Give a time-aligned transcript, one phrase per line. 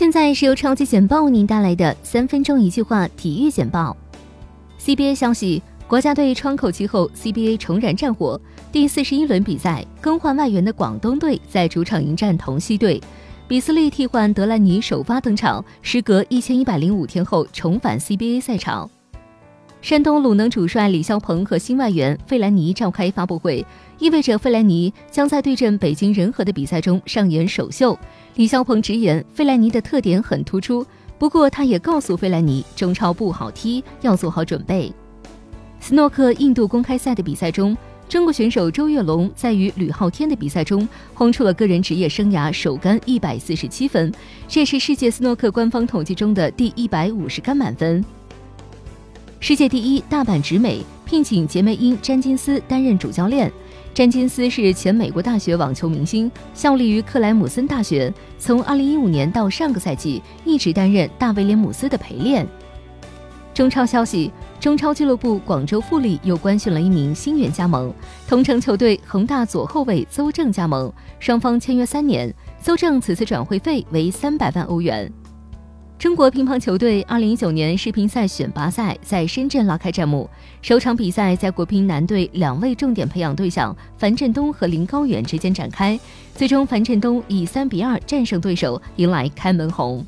[0.00, 3.94] 现在是由超级简报为您带来的三分钟一句话体育简报。
[4.82, 8.40] CBA 消息，国家队窗口期后，CBA 重燃战火。
[8.72, 12.98] 第四十一轮比赛，更换外援的广东队在主场迎战同曦队，
[13.46, 18.90] 比斯利替换德兰尼首发登场，时隔一千一百零五天后重返 CBA 赛场。
[19.82, 23.64] 山东鲁能主帅李霄鹏和新外援费兰尼召开发布会，
[23.98, 27.98] 意味着费兰尼将在对阵北京人和的比赛中上演首秀。
[28.34, 30.86] 李霄鹏直言，费兰尼的特点很突出，
[31.18, 34.92] 不过他也告诉费兰尼，中超不好踢，要做好准备。
[35.80, 37.74] 斯诺克印度公开赛的比赛中，
[38.06, 44.12] 中国选手周跃龙在与吕昊天的比赛中轰出了个人职业生涯首杆一百四十七分，
[44.46, 48.04] 这是世界斯诺克官方统计中的第一百五十杆满分。
[49.42, 53.50] 世界第一大阪直美聘请杰梅因·詹金斯担任主教练。
[53.94, 58.12] 詹金斯是前美国大学网球明星，效力于克莱姆森大学。
[58.38, 62.46] 从2015年到上个赛季，一直担任大威廉姆斯的陪练。
[63.54, 64.30] 中超消息：
[64.60, 67.92] 中超俱乐部广州富力又官宣了一名新援加盟，
[68.28, 75.10] 同城球队恒大左后卫邹正加盟，双方签约三年，邹正此次转会费为三百万欧元。
[76.00, 80.26] 中国乒乓球队二零一九年世乒赛选拔赛在深圳拉开战幕，
[80.62, 86.00] 首场比赛在国乒男队两位重点培养对象樊振东和林高远之间展开，
[86.34, 90.02] 最终樊振东以三比二战胜对手，迎来开门红。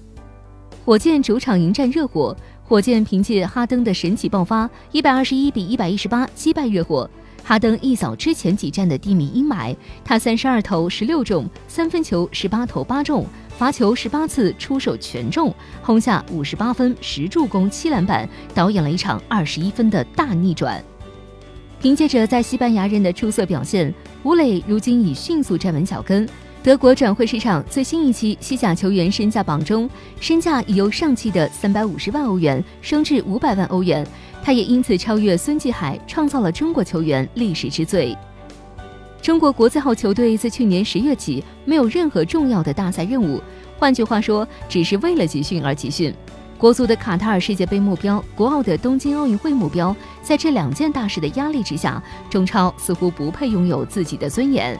[0.82, 7.08] 火箭主场迎战热火，火箭凭借哈登的神奇爆发，一百二十一比一百一十八击败热火。
[7.44, 13.26] 哈登一扫之前几战的低迷阴霾，他三十二投十六中，三分球十八投八中。
[13.58, 20.82] 罚球十八次，出手全中，轰下五十八分、十助攻、七篮板，导演了一场二十一分的大逆转。
[21.80, 26.28] 凭借着在西班牙人的出色表现，吴磊如今已迅速站稳脚跟。
[26.62, 34.06] 德国转会市场最新一期西甲球员身价榜中，身价已由上期的三百五十万欧元升至五百万欧元，
[34.44, 38.16] 他也因此超越孙继海，创造了中国球员历史之最。
[39.22, 43.40] 中国国字号球队自去年十月起没有任何重要的大赛任务，
[43.78, 46.12] 换句话说，只是为了集训而集训。
[46.58, 54.76] 国足的卡塔尔世界杯目标、国奥的东京奥运会目标，在这两件大事的压力之下，中超似乎不配拥有自己的尊严。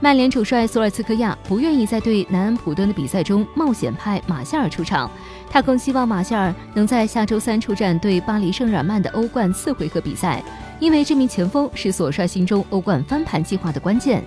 [0.00, 5.10] 曼联主帅索尔茨克亚不愿意在对南安普顿的比赛中冒险派马夏尔出场，
[5.50, 10.40] 他更希望马夏尔能在下周三出战对巴黎圣日耳曼的欧冠四回合比赛。
[10.78, 14.22] 因为这名前锋是索帅心中欧冠翻盘计划的关键。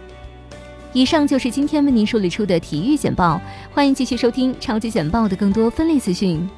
[0.92, 3.40] 以上就是今天为您梳理出的体育简报，
[3.74, 6.50] 欢迎继续收听超级简报的更多分类资讯。